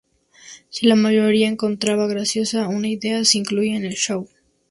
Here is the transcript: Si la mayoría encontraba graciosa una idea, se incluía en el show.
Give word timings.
Si 0.69 0.87
la 0.87 0.95
mayoría 0.95 1.47
encontraba 1.47 2.07
graciosa 2.07 2.67
una 2.67 2.87
idea, 2.87 3.23
se 3.23 3.37
incluía 3.37 3.75
en 3.77 3.85
el 3.85 3.93
show. 3.93 4.27